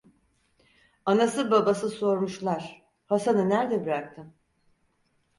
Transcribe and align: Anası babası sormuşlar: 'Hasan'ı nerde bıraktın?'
Anası 1.05 1.51
babası 1.51 1.89
sormuşlar: 1.89 2.81
'Hasan'ı 3.05 3.49
nerde 3.49 3.85
bıraktın?' 3.85 4.33